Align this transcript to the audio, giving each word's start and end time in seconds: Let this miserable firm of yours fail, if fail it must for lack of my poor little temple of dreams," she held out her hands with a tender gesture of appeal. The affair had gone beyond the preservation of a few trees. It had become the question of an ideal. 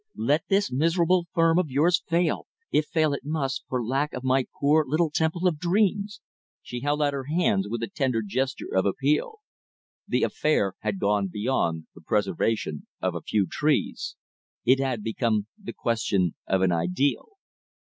Let 0.17 0.47
this 0.47 0.71
miserable 0.71 1.27
firm 1.31 1.59
of 1.59 1.69
yours 1.69 2.01
fail, 2.07 2.47
if 2.71 2.87
fail 2.87 3.13
it 3.13 3.23
must 3.23 3.65
for 3.69 3.85
lack 3.85 4.13
of 4.13 4.23
my 4.23 4.47
poor 4.59 4.83
little 4.83 5.11
temple 5.11 5.47
of 5.47 5.59
dreams," 5.59 6.21
she 6.63 6.79
held 6.79 7.03
out 7.03 7.13
her 7.13 7.25
hands 7.25 7.67
with 7.69 7.83
a 7.83 7.87
tender 7.87 8.23
gesture 8.23 8.73
of 8.73 8.87
appeal. 8.87 9.41
The 10.07 10.23
affair 10.23 10.73
had 10.79 10.97
gone 10.97 11.27
beyond 11.27 11.85
the 11.93 12.01
preservation 12.01 12.87
of 12.99 13.13
a 13.13 13.21
few 13.21 13.45
trees. 13.45 14.15
It 14.65 14.79
had 14.79 15.03
become 15.03 15.45
the 15.55 15.71
question 15.71 16.33
of 16.47 16.63
an 16.63 16.71
ideal. 16.71 17.33